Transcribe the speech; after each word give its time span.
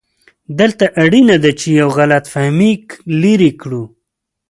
دلته 0.59 0.85
اړینه 1.03 1.35
ده 1.43 1.51
چې 1.59 1.67
یو 1.79 1.89
غلط 1.97 2.25
فهمي 2.33 2.71
لرې 3.21 3.51
کړو. 3.61 3.83